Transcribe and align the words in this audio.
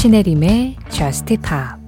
신혜림의 0.00 0.76
Just 0.88 1.26
Pop 1.36 1.78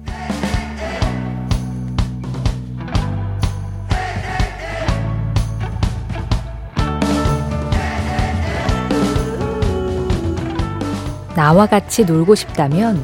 나와 11.35 11.65
같이 11.65 12.05
놀고 12.05 12.35
싶다면 12.35 13.03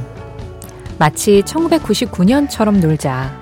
마치 1.00 1.42
1999년처럼 1.42 2.78
놀자. 2.78 3.34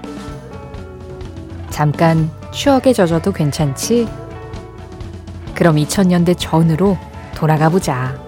잠깐 1.69 2.31
추억에 2.53 2.93
젖어도 2.93 3.33
괜찮지? 3.33 4.07
그럼 5.53 5.75
2000년대 5.75 6.37
전으로 6.37 6.97
돌아가 7.35 7.67
보자. 7.67 8.26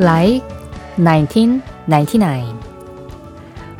Like 0.00 0.42
1999 0.96 2.58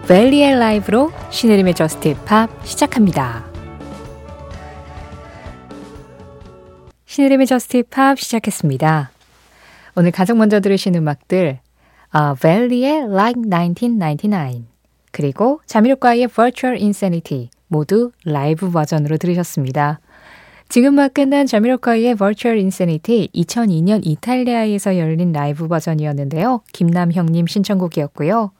벨리의 0.06 0.58
라이브로 0.58 1.10
신혜림의 1.30 1.72
저스트 1.72 2.14
팝 2.26 2.50
시작합니다. 2.62 3.46
신혜림의 7.06 7.46
저스트 7.46 7.84
팝 7.84 8.18
시작했습니다. 8.18 9.10
오늘 9.96 10.10
가장 10.10 10.36
먼저 10.36 10.60
들으신 10.60 10.94
음악들 10.94 11.58
아, 12.10 12.34
밸리의 12.34 13.06
Like 13.08 13.42
1999 13.50 14.64
그리고 15.12 15.62
자미로과이의 15.64 16.28
Virtual 16.28 16.78
Insanity 16.78 17.48
모두 17.66 18.12
라이브 18.26 18.70
버전으로 18.70 19.16
들으셨습니다. 19.16 20.00
지금 20.70 20.94
막 20.94 21.12
끝난 21.12 21.46
자미로과이의 21.46 22.14
Virtual 22.14 22.56
Insanity 22.56 23.28
2002년 23.34 24.02
이탈리아에서 24.04 24.98
열린 24.98 25.32
라이브 25.32 25.66
버전이었는데요. 25.66 26.62
김남형님 26.72 27.48
신청곡이었고요. 27.48 28.52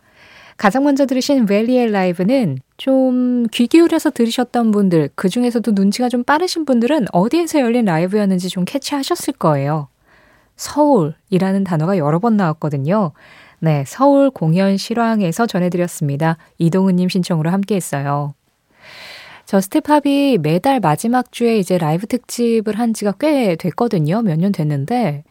가장 0.57 0.83
먼저 0.83 1.07
들으신 1.07 1.47
밸리의 1.49 1.93
라이브는 1.93 2.59
좀 2.77 3.47
귀 3.53 3.69
기울여서 3.69 4.11
들으셨던 4.11 4.73
분들, 4.73 5.11
그 5.15 5.29
중에서도 5.29 5.71
눈치가 5.71 6.09
좀 6.09 6.25
빠르신 6.25 6.65
분들은 6.65 7.07
어디에서 7.13 7.61
열린 7.61 7.85
라이브였는지 7.85 8.49
좀 8.49 8.65
캐치하셨을 8.65 9.35
거예요. 9.35 9.87
서울이라는 10.57 11.63
단어가 11.63 11.97
여러 11.97 12.19
번 12.19 12.37
나왔거든요. 12.37 13.13
네, 13.61 13.85
서울 13.87 14.31
공연 14.31 14.77
실황에서 14.77 15.47
전해드렸습니다. 15.47 16.39
이동은님 16.59 17.09
신청으로 17.09 17.51
함께 17.51 17.77
했어요. 17.77 18.35
Just 19.51 19.95
Pop이 19.95 20.39
매달 20.39 20.79
마지막 20.79 21.33
주에 21.33 21.59
이제 21.59 21.77
라이브 21.77 22.07
특집을 22.07 22.79
한 22.79 22.95
지가 22.95 23.15
꽤 23.19 23.57
됐거든요. 23.57 24.23
몇 24.23 24.39
년 24.39 24.53
됐는데 24.53 25.25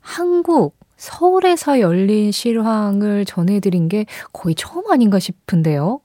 한국 0.00 0.74
서울에서 0.96 1.78
열린 1.78 2.32
실황을 2.32 3.24
전해드린 3.24 3.88
게 3.88 4.04
거의 4.32 4.56
처음 4.56 4.90
아닌가 4.90 5.20
싶은데요. 5.20 6.00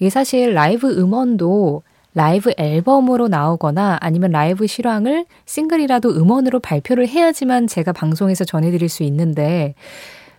이게 0.00 0.10
사실 0.10 0.52
라이브 0.52 0.90
음원도 0.98 1.82
라이브 2.12 2.52
앨범으로 2.58 3.28
나오거나 3.28 3.96
아니면 4.02 4.30
라이브 4.30 4.66
실황을 4.66 5.24
싱글이라도 5.46 6.10
음원으로 6.10 6.60
발표를 6.60 7.08
해야지만 7.08 7.68
제가 7.68 7.92
방송에서 7.92 8.44
전해드릴 8.44 8.90
수 8.90 9.02
있는데 9.04 9.74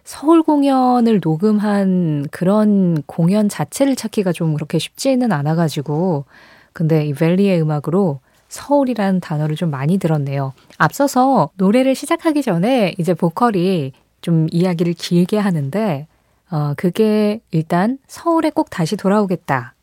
서울 0.03 0.43
공연을 0.43 1.19
녹음한 1.23 2.27
그런 2.31 3.01
공연 3.05 3.49
자체를 3.49 3.95
찾기가 3.95 4.31
좀 4.31 4.53
그렇게 4.53 4.79
쉽지는 4.79 5.31
않아가지고, 5.31 6.25
근데 6.73 7.05
이 7.05 7.13
벨리의 7.13 7.61
음악으로 7.61 8.19
서울이라는 8.49 9.19
단어를 9.21 9.55
좀 9.55 9.69
많이 9.71 9.97
들었네요. 9.97 10.53
앞서서 10.77 11.49
노래를 11.55 11.95
시작하기 11.95 12.41
전에 12.41 12.93
이제 12.97 13.13
보컬이 13.13 13.93
좀 14.21 14.47
이야기를 14.51 14.93
길게 14.93 15.37
하는데, 15.37 16.07
어, 16.51 16.73
그게 16.75 17.39
일단 17.51 17.97
서울에 18.07 18.49
꼭 18.49 18.69
다시 18.69 18.97
돌아오겠다. 18.97 19.73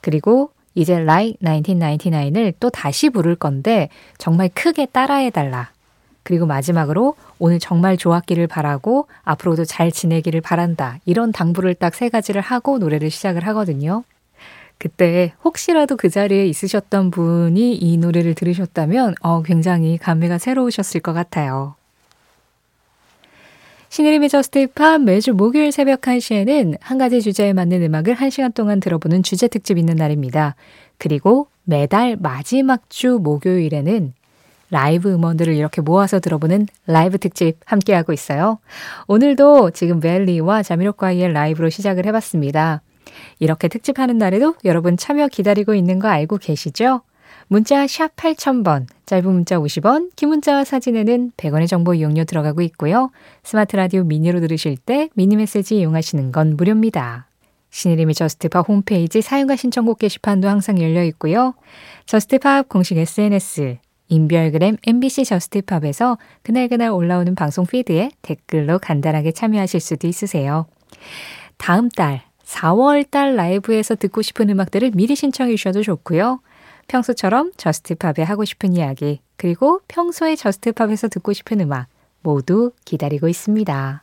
그리고 0.00 0.50
이제 0.74 0.94
Like 0.94 1.36
1999을 1.42 2.54
또 2.60 2.70
다시 2.70 3.10
부를 3.10 3.34
건데 3.34 3.88
정말 4.18 4.48
크게 4.52 4.86
따라해달라. 4.86 5.73
그리고 6.24 6.46
마지막으로 6.46 7.14
오늘 7.38 7.60
정말 7.60 7.96
좋았기를 7.96 8.48
바라고 8.48 9.06
앞으로도 9.22 9.64
잘 9.64 9.92
지내기를 9.92 10.40
바란다. 10.40 10.98
이런 11.04 11.30
당부를 11.30 11.74
딱 11.74 11.94
세 11.94 12.08
가지를 12.08 12.40
하고 12.40 12.78
노래를 12.78 13.10
시작을 13.10 13.46
하거든요. 13.48 14.02
그때 14.78 15.32
혹시라도 15.44 15.96
그 15.96 16.10
자리에 16.10 16.46
있으셨던 16.46 17.12
분이 17.12 17.76
이 17.76 17.96
노래를 17.98 18.34
들으셨다면 18.34 19.14
어, 19.20 19.42
굉장히 19.42 19.96
감회가 19.96 20.38
새로우셨을 20.38 21.00
것 21.00 21.12
같아요. 21.12 21.76
신혜림의 23.90 24.28
Just 24.28 24.70
Pop 24.70 25.02
매주 25.02 25.34
목요일 25.34 25.70
새벽 25.70 26.00
1시에는 26.00 26.76
한 26.80 26.98
가지 26.98 27.22
주제에 27.22 27.52
맞는 27.52 27.80
음악을 27.84 28.16
1시간 28.16 28.52
동안 28.52 28.80
들어보는 28.80 29.22
주제 29.22 29.46
특집 29.46 29.78
있는 29.78 29.94
날입니다. 29.94 30.56
그리고 30.98 31.46
매달 31.62 32.16
마지막 32.18 32.90
주 32.90 33.20
목요일에는 33.22 34.12
라이브 34.74 35.08
음원들을 35.12 35.54
이렇게 35.54 35.80
모아서 35.80 36.18
들어보는 36.18 36.66
라이브 36.88 37.16
특집 37.16 37.58
함께하고 37.64 38.12
있어요. 38.12 38.58
오늘도 39.06 39.70
지금 39.70 40.00
밸리와 40.00 40.64
자미로과이의 40.64 41.32
라이브로 41.32 41.70
시작을 41.70 42.06
해봤습니다. 42.06 42.82
이렇게 43.38 43.68
특집하는 43.68 44.18
날에도 44.18 44.56
여러분 44.64 44.96
참여 44.96 45.28
기다리고 45.28 45.74
있는 45.74 46.00
거 46.00 46.08
알고 46.08 46.38
계시죠? 46.38 47.02
문자 47.46 47.86
샵 47.86 48.16
8000번, 48.16 48.86
짧은 49.06 49.30
문자 49.30 49.58
50원, 49.58 50.10
긴 50.16 50.30
문자와 50.30 50.64
사진에는 50.64 51.32
100원의 51.36 51.68
정보 51.68 51.94
이용료 51.94 52.24
들어가고 52.24 52.60
있고요. 52.62 53.12
스마트 53.44 53.76
라디오 53.76 54.02
미니로 54.02 54.40
들으실 54.40 54.76
때 54.76 55.08
미니 55.14 55.36
메시지 55.36 55.78
이용하시는 55.78 56.32
건 56.32 56.56
무료입니다. 56.56 57.28
신혜림의 57.70 58.16
Just 58.16 58.46
Pop 58.46 58.68
홈페이지 58.68 59.22
사연과 59.22 59.54
신청곡 59.54 60.00
게시판도 60.00 60.48
항상 60.48 60.80
열려 60.82 61.04
있고요. 61.04 61.54
Just 62.06 62.41
Pop 62.41 62.68
공식 62.68 62.98
SNS, 62.98 63.78
인별그램 64.08 64.76
MBC 64.86 65.24
Just 65.24 65.58
Pop에서 65.58 66.18
그날그날 66.42 66.90
올라오는 66.90 67.34
방송 67.34 67.66
feed에 67.66 68.10
댓글로 68.22 68.78
간단하게 68.78 69.32
참여하실 69.32 69.80
수도 69.80 70.06
있으세요. 70.06 70.66
다음 71.56 71.88
달 71.88 72.22
4월 72.44 73.10
달 73.10 73.36
라이브에서 73.36 73.94
듣고 73.94 74.22
싶은 74.22 74.50
음악들을 74.50 74.92
미리 74.94 75.16
신청해 75.16 75.56
주셔도 75.56 75.82
좋고요. 75.82 76.40
평소처럼 76.88 77.52
Just 77.56 77.90
Pop에 77.90 78.24
하고 78.24 78.44
싶은 78.44 78.74
이야기, 78.74 79.20
그리고 79.36 79.80
평소에 79.88 80.36
Just 80.36 80.62
Pop에서 80.62 81.08
듣고 81.08 81.32
싶은 81.32 81.60
음악 81.60 81.86
모두 82.22 82.72
기다리고 82.84 83.28
있습니다. 83.28 84.02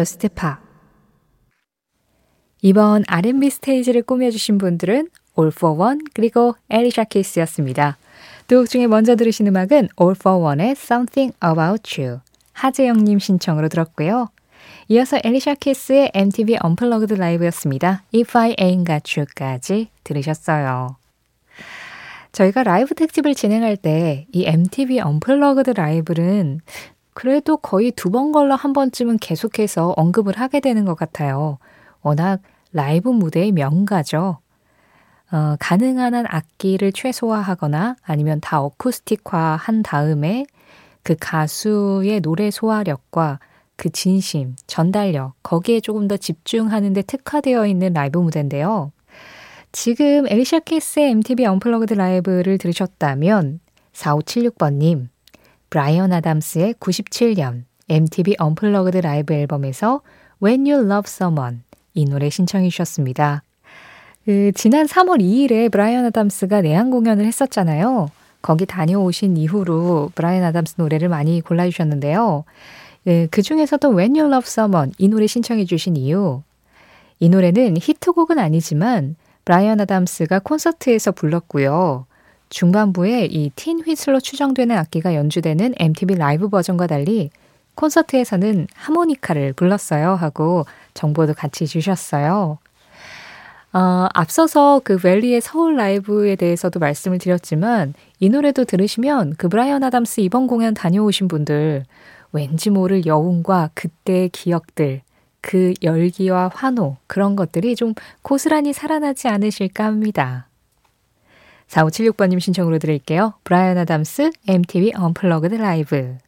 Just 0.00 0.30
Pop 0.30 0.58
이번 2.62 3.04
R&B 3.06 3.50
스테이지를 3.50 4.00
꾸며주신 4.00 4.56
분들은 4.56 5.10
All 5.38 5.52
for 5.54 5.78
One 5.78 5.98
그리고 6.14 6.54
앨리샤 6.70 7.04
키스였습니다. 7.04 7.98
두 8.48 8.60
곡 8.62 8.70
중에 8.70 8.86
먼저 8.86 9.14
들으신 9.14 9.46
음악은 9.48 9.90
All 10.00 10.16
for 10.18 10.42
One의 10.42 10.70
Something 10.70 11.36
About 11.44 12.00
You 12.00 12.20
하재영님 12.54 13.18
신청으로 13.18 13.68
들었고요. 13.68 14.28
이어서 14.88 15.18
앨리샤 15.22 15.56
키스의 15.56 16.12
MTV 16.14 16.56
Unplugged 16.64 17.14
라이브였습니다. 17.16 18.02
If 18.14 18.38
I 18.38 18.56
Ain't 18.56 18.86
Got 18.86 19.20
You까지 19.20 19.88
들으셨어요. 20.02 20.96
저희가 22.32 22.62
라이브 22.62 22.94
특집을 22.94 23.34
진행할 23.34 23.76
때 23.76 24.26
이 24.32 24.46
MTV 24.46 25.00
Unplugged 25.00 25.74
라이브는 25.74 26.62
그래도 27.14 27.56
거의 27.56 27.90
두 27.92 28.10
번 28.10 28.32
걸러 28.32 28.54
한 28.54 28.72
번쯤은 28.72 29.18
계속해서 29.18 29.94
언급을 29.96 30.38
하게 30.38 30.60
되는 30.60 30.84
것 30.84 30.94
같아요. 30.94 31.58
워낙 32.02 32.40
라이브 32.72 33.08
무대의 33.10 33.52
명가죠. 33.52 34.38
어, 35.32 35.56
가능한 35.60 36.14
한 36.14 36.24
악기를 36.28 36.92
최소화하거나 36.92 37.96
아니면 38.02 38.40
다 38.40 38.60
어쿠스틱화 38.60 39.56
한 39.60 39.82
다음에 39.82 40.44
그 41.02 41.14
가수의 41.18 42.20
노래 42.20 42.50
소화력과 42.50 43.38
그 43.76 43.90
진심, 43.90 44.56
전달력, 44.66 45.34
거기에 45.42 45.80
조금 45.80 46.08
더 46.08 46.16
집중하는데 46.16 47.00
특화되어 47.02 47.66
있는 47.66 47.92
라이브 47.92 48.18
무대인데요. 48.18 48.92
지금 49.72 50.26
앨리샤 50.28 50.60
키스의 50.60 51.10
MTV 51.10 51.46
Unplugged 51.46 51.94
라이브를 51.94 52.58
들으셨다면 52.58 53.60
4576번님, 53.94 55.08
브라이언 55.70 56.12
아담스의 56.12 56.74
97년 56.74 57.62
MTV 57.88 58.34
Unplugged 58.38 58.98
라이브 58.98 59.32
앨범에서 59.32 60.00
When 60.42 60.66
You 60.66 60.84
Love 60.84 61.04
Someone 61.06 61.60
이 61.94 62.04
노래 62.06 62.28
신청해 62.28 62.68
주셨습니다. 62.70 63.44
그 64.24 64.50
지난 64.54 64.86
3월 64.86 65.20
2일에 65.20 65.70
브라이언 65.70 66.04
아담스가 66.06 66.62
내한 66.62 66.90
공연을 66.90 67.24
했었잖아요. 67.24 68.10
거기 68.42 68.66
다녀오신 68.66 69.36
이후로 69.36 70.10
브라이언 70.16 70.42
아담스 70.42 70.74
노래를 70.78 71.08
많이 71.08 71.40
골라주셨는데요. 71.40 72.44
예, 73.06 73.28
그 73.30 73.40
중에서도 73.40 73.96
When 73.96 74.16
You 74.16 74.26
Love 74.26 74.46
Someone 74.46 74.92
이 74.98 75.08
노래 75.08 75.28
신청해 75.28 75.66
주신 75.66 75.96
이유. 75.96 76.42
이 77.20 77.28
노래는 77.28 77.76
히트곡은 77.80 78.40
아니지만 78.40 79.14
브라이언 79.44 79.80
아담스가 79.80 80.40
콘서트에서 80.40 81.12
불렀고요. 81.12 82.06
중반부에 82.50 83.26
이 83.30 83.50
tin 83.56 83.80
whistle로 83.80 84.20
추정되는 84.20 84.76
악기가 84.76 85.14
연주되는 85.14 85.74
MTV 85.78 86.16
라이브 86.16 86.48
버전과 86.48 86.86
달리 86.88 87.30
콘서트에서는 87.76 88.66
하모니카를 88.74 89.54
불렀어요 89.54 90.14
하고 90.14 90.66
정보도 90.94 91.32
같이 91.34 91.66
주셨어요. 91.66 92.58
어, 93.72 94.08
앞서서 94.14 94.80
그 94.82 94.98
밸리의 95.02 95.40
서울 95.40 95.76
라이브에 95.76 96.34
대해서도 96.34 96.80
말씀을 96.80 97.18
드렸지만 97.18 97.94
이 98.18 98.28
노래도 98.28 98.64
들으시면 98.64 99.34
그 99.38 99.48
브라이언 99.48 99.84
아담스 99.84 100.20
이번 100.22 100.48
공연 100.48 100.74
다녀오신 100.74 101.28
분들 101.28 101.84
왠지 102.32 102.70
모를 102.70 103.06
여운과 103.06 103.70
그때의 103.74 104.30
기억들 104.30 105.02
그 105.40 105.72
열기와 105.82 106.50
환호 106.52 106.96
그런 107.06 107.36
것들이 107.36 107.76
좀 107.76 107.94
고스란히 108.22 108.72
살아나지 108.72 109.28
않으실까 109.28 109.84
합니다. 109.84 110.49
4576번님 111.70 112.40
신청으로 112.40 112.78
드릴게요. 112.78 113.34
브라이언 113.44 113.78
아담스 113.78 114.30
MTV 114.48 114.92
Unplugged 114.96 115.54
라이브 115.54 116.18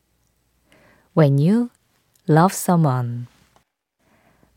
When 1.19 1.39
You 1.39 1.69
Love 2.31 2.53
Someone 2.53 3.27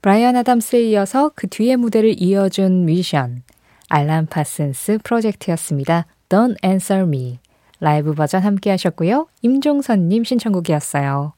브라이언 0.02 0.36
아담스에 0.36 0.84
이어서 0.84 1.32
그 1.34 1.48
뒤에 1.48 1.76
무대를 1.76 2.22
이어준 2.22 2.86
뮤지션 2.86 3.42
알란 3.90 4.28
파슨스 4.28 5.00
프로젝트였습니다. 5.04 6.06
Don't 6.30 6.64
Answer 6.64 7.08
Me 7.08 7.40
라이브 7.80 8.14
버전 8.14 8.44
함께 8.44 8.70
하셨고요. 8.70 9.28
임종선님 9.42 10.24
신청곡이었어요. 10.24 11.34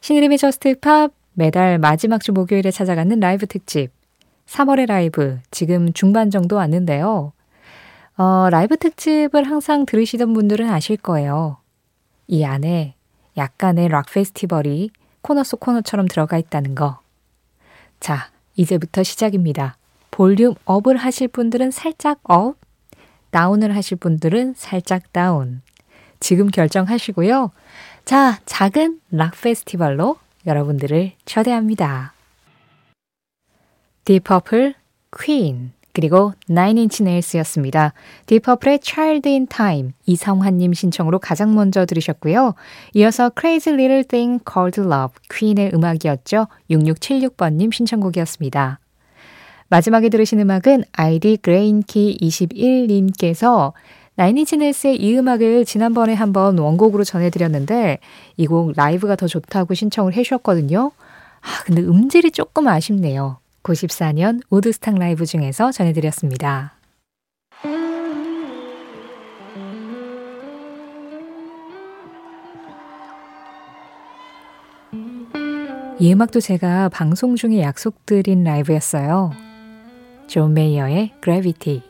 신혜림의 0.00 0.38
Just 0.38 0.80
Pop 0.80 1.12
매달 1.34 1.78
마지막 1.78 2.20
주 2.20 2.32
목요일에 2.32 2.72
찾아가는 2.72 3.18
라이브 3.20 3.46
특집 3.46 3.90
3월의 4.46 4.86
라이브 4.86 5.38
지금 5.52 5.92
중반 5.92 6.30
정도 6.30 6.56
왔는데요. 6.56 7.32
어, 8.22 8.48
라이브 8.50 8.76
특집을 8.76 9.42
항상 9.42 9.84
들으시던 9.84 10.32
분들은 10.32 10.70
아실 10.70 10.96
거예요. 10.96 11.56
이 12.28 12.44
안에 12.44 12.94
약간의 13.36 13.88
락 13.88 14.06
페스티벌이 14.12 14.90
코너 15.22 15.42
속 15.42 15.58
코너처럼 15.58 16.06
들어가 16.06 16.38
있다는 16.38 16.76
거. 16.76 17.00
자, 17.98 18.30
이제부터 18.54 19.02
시작입니다. 19.02 19.76
볼륨 20.12 20.54
up을 20.66 20.98
하실 20.98 21.26
분들은 21.26 21.72
살짝 21.72 22.20
up, 22.22 22.58
down을 23.30 23.74
하실 23.74 23.96
분들은 23.96 24.54
살짝 24.56 25.12
down. 25.12 25.60
지금 26.20 26.46
결정하시고요. 26.46 27.50
자, 28.04 28.38
작은 28.46 29.00
락 29.10 29.32
페스티벌로 29.40 30.16
여러분들을 30.46 31.10
초대합니다. 31.24 32.14
딥 34.04 34.23
퍼플, 34.23 34.74
퀸, 35.18 35.72
그리고 35.92 36.32
나인 36.48 36.78
인치 36.78 37.02
네일스였습니다. 37.02 37.92
딥 38.26 38.40
퍼플의 38.40 38.80
Child 38.82 39.28
in 39.28 39.46
Time 39.46 39.92
이성환님 40.06 40.72
신청으로 40.72 41.18
가장 41.18 41.54
먼저 41.54 41.84
들으셨고요. 41.84 42.54
이어서 42.94 43.30
Crazy 43.38 43.74
Little 43.78 44.04
Thing 44.04 44.42
Called 44.50 44.80
Love 44.80 45.14
퀸의 45.30 45.72
음악이었죠. 45.74 46.46
6676번님 46.70 47.72
신청곡이었습니다. 47.72 48.78
마지막에 49.68 50.08
들으신 50.08 50.40
음악은 50.40 50.84
아이디 50.92 51.36
그레인키 51.40 52.18
21님께서 52.20 53.72
나인인치네스의 54.14 54.96
이 54.96 55.18
음악을 55.18 55.64
지난번에 55.64 56.12
한번 56.14 56.58
원곡으로 56.58 57.04
전해드렸는데 57.04 57.98
이 58.36 58.46
곡 58.46 58.72
라이브가 58.76 59.16
더 59.16 59.26
좋다고 59.26 59.72
신청을 59.74 60.14
해주셨거든요. 60.14 60.92
아, 61.40 61.62
근데 61.64 61.82
음질이 61.82 62.30
조금 62.32 62.68
아쉽네요. 62.68 63.38
94년 63.62 64.40
우드스탁 64.50 64.96
라이브 64.96 65.26
중에서 65.26 65.72
전해드렸습니다. 65.72 66.74
이 75.98 76.12
음악도 76.12 76.40
제가 76.40 76.88
방송 76.88 77.36
중에 77.36 77.60
약속드린 77.60 78.42
라이브였어요. 78.42 79.30
존 80.26 80.52
메이어의 80.54 81.12
Gravity. 81.22 81.82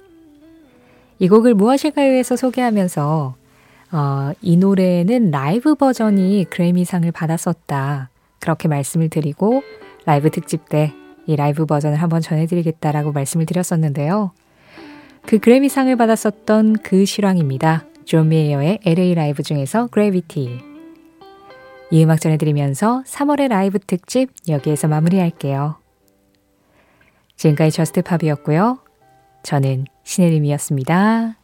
이 1.18 1.28
곡을 1.28 1.54
무엇일까요에서 1.54 2.36
소개하면서 2.36 3.36
어, 3.92 4.32
이 4.42 4.56
노래는 4.56 5.30
라이브 5.30 5.74
버전이 5.74 6.46
그래미상을 6.50 7.10
받았었다. 7.12 8.10
그렇게 8.40 8.68
말씀을 8.68 9.08
드리고 9.08 9.62
라이브 10.04 10.30
특집 10.30 10.68
때 10.68 10.92
이 11.26 11.36
라이브 11.36 11.66
버전을 11.66 12.00
한번 12.00 12.20
전해드리겠다라고 12.20 13.12
말씀을 13.12 13.46
드렸었는데요. 13.46 14.32
그 15.26 15.38
그래미상을 15.38 15.94
받았었던 15.96 16.78
그 16.82 17.04
실황입니다. 17.04 17.84
존 18.04 18.28
메이어의 18.28 18.80
LA 18.84 19.14
라이브 19.14 19.42
중에서 19.42 19.86
Gravity. 19.88 20.60
이 21.90 22.04
음악 22.04 22.20
전해드리면서 22.20 23.02
3월의 23.06 23.48
라이브 23.48 23.78
특집 23.78 24.30
여기에서 24.48 24.88
마무리할게요. 24.88 25.76
지금까지 27.36 27.76
저스트팝이었고요. 27.76 28.78
저는 29.42 29.84
신혜림이었습니다. 30.04 31.41